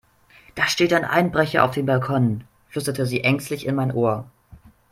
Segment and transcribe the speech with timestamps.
[0.55, 4.27] "Da steht ein Einbrecher auf dem Balkon", flüsterte sie ängstlich in mein Ohr.